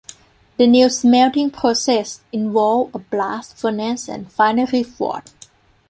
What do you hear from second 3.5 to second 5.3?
furnace and finery forge.